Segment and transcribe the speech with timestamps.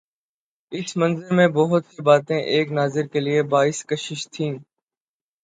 [0.71, 4.53] اس منظر میں بہت سی باتیں ایک ناظر کے لیے باعث کشش تھیں۔